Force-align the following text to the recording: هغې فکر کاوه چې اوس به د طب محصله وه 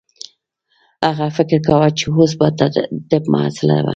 هغې 1.07 1.27
فکر 1.37 1.57
کاوه 1.67 1.89
چې 1.97 2.05
اوس 2.15 2.31
به 2.39 2.47
د 2.59 2.61
طب 3.09 3.23
محصله 3.33 3.77
وه 3.83 3.89